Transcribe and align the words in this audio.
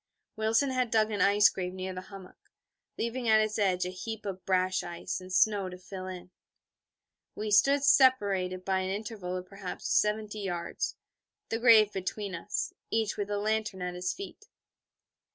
Wilson 0.35 0.71
had 0.71 0.89
dug 0.89 1.11
an 1.11 1.21
ice 1.21 1.47
grave 1.47 1.73
near 1.75 1.93
the 1.93 2.01
hummock, 2.09 2.49
leaving 2.97 3.29
at 3.29 3.39
its 3.39 3.59
edge 3.59 3.85
a 3.85 3.91
heap 3.91 4.25
of 4.25 4.43
brash 4.47 4.81
ice 4.81 5.21
and 5.21 5.31
snow 5.31 5.69
to 5.69 5.77
fill 5.77 6.07
it. 6.07 6.31
We 7.35 7.51
stood 7.51 7.83
separated 7.83 8.65
by 8.65 8.79
an 8.79 8.89
interval 8.89 9.37
of 9.37 9.45
perhaps 9.45 9.87
seventy 9.87 10.39
yards, 10.39 10.95
the 11.49 11.59
grave 11.59 11.93
between 11.93 12.33
us, 12.33 12.73
each 12.89 13.15
with 13.15 13.29
a 13.29 13.37
lantern 13.37 13.83
at 13.83 13.93
his 13.93 14.11
feet. 14.11 14.47